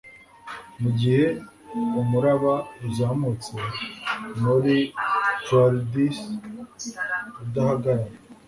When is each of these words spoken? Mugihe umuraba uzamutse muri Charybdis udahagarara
Mugihe 0.81 1.25
umuraba 2.01 2.53
uzamutse 2.87 3.53
muri 4.43 4.75
Charybdis 5.45 6.17
udahagarara 7.43 8.11